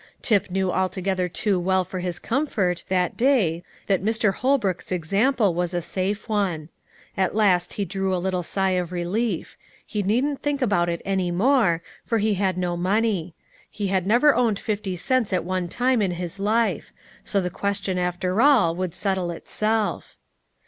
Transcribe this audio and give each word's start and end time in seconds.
Tip 0.23 0.49
knew 0.49 0.71
altogether 0.71 1.29
too 1.29 1.59
well 1.59 1.85
for 1.85 1.99
his 1.99 2.17
comfort, 2.17 2.83
that 2.89 3.15
day, 3.15 3.61
that 3.85 4.01
Mr. 4.03 4.33
Holbrook's 4.33 4.91
example 4.91 5.53
was 5.53 5.73
the 5.73 5.81
safe 5.83 6.27
one. 6.27 6.69
At 7.15 7.35
last 7.35 7.73
he 7.73 7.85
drew 7.85 8.11
a 8.11 8.17
little 8.17 8.41
sigh 8.41 8.71
of 8.71 8.91
relief; 8.91 9.57
he 9.85 10.01
needn't 10.01 10.41
think 10.41 10.59
about 10.59 10.89
it 10.89 11.03
any 11.05 11.29
more, 11.29 11.83
for 12.03 12.17
he 12.17 12.33
had 12.33 12.57
no 12.57 12.75
money: 12.75 13.35
he 13.69 13.89
had 13.89 14.07
never 14.07 14.33
owned 14.33 14.57
fifty 14.57 14.95
cents 14.95 15.31
at 15.33 15.43
one 15.45 15.67
time 15.67 16.01
in 16.01 16.09
his 16.13 16.39
life; 16.39 16.91
so 17.23 17.39
the 17.39 17.51
question, 17.51 17.99
after 17.99 18.41
all, 18.41 18.75
would 18.75 18.95
settle 18.95 19.29
itself. 19.29 20.17